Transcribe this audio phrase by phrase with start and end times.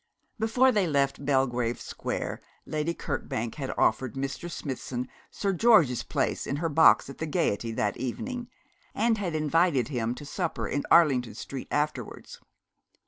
[0.39, 4.49] Before they left Belgrave Square Lady Kirkbank had offered Mr.
[4.49, 8.49] Smithson Sir George's place in her box at the Gaiety that evening,
[8.95, 12.41] and had invited him to supper in Arlington Street afterwards.